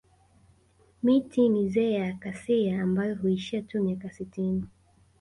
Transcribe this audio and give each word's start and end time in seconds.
Miti 1.03 1.49
mizee 1.49 1.91
ya 1.91 2.07
Acacia 2.07 2.81
ambayo 2.83 3.15
huishi 3.15 3.61
tu 3.61 3.83
miaka 3.83 4.11
sitini 4.11 4.65